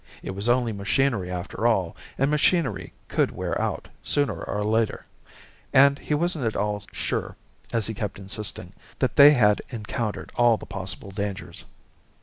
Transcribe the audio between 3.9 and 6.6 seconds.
sooner or later. And he wasn't at